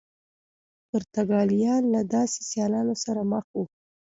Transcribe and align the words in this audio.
پرتګالیان 0.89 1.83
له 1.93 2.01
داسې 2.13 2.39
سیالانو 2.49 2.95
سره 3.03 3.21
مخ 3.31 3.45
وو. 3.53 3.63